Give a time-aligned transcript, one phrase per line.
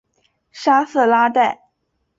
[0.51, 1.59] 沙瑟拉代。